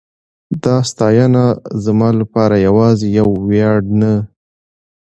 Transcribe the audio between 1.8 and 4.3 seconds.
زما لپاره یواځې یو ویاړ نه